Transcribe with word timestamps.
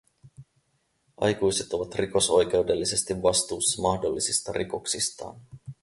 Aikuiset 1.27 1.73
ovat 1.73 1.95
rikosoikeudellisesti 1.95 3.21
vastuussa 3.23 3.81
mahdollisista 3.81 4.51
rikoksistaan. 4.51 5.41